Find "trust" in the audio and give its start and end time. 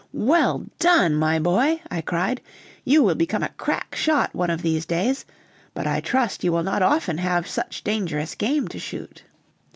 6.01-6.43